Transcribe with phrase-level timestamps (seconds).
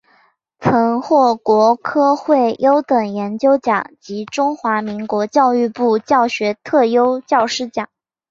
[0.59, 7.87] 曾获国科会优等研究奖及中华民国教育部教学特优教师奖。